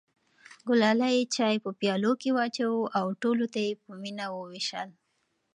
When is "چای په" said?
1.35-1.69